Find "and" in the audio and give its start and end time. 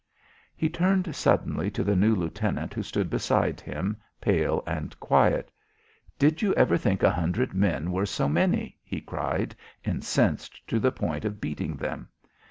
4.65-4.99